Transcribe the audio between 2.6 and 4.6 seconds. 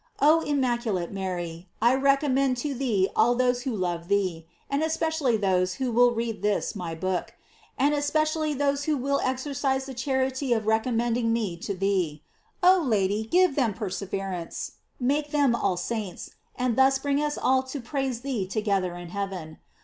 to thee all those who love thee,